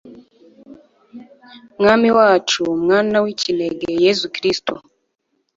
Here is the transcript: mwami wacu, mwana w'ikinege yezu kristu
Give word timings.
mwami 1.79 2.09
wacu, 2.17 2.61
mwana 2.85 3.17
w'ikinege 3.23 3.87
yezu 4.03 4.25
kristu 4.35 4.73